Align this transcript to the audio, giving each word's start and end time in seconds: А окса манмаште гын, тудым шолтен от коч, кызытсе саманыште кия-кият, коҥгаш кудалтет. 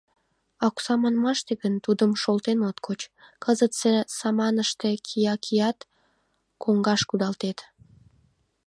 А 0.63 0.65
окса 0.69 0.93
манмаште 1.01 1.53
гын, 1.61 1.73
тудым 1.85 2.11
шолтен 2.21 2.59
от 2.69 2.77
коч, 2.85 3.01
кызытсе 3.43 3.93
саманыште 4.17 4.89
кия-кият, 5.07 5.79
коҥгаш 6.63 7.01
кудалтет. 7.09 7.59